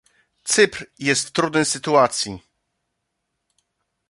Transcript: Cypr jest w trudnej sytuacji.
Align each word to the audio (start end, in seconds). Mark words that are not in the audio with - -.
Cypr 0.45 0.85
jest 0.99 1.27
w 1.27 1.31
trudnej 1.31 1.65
sytuacji. 1.65 2.39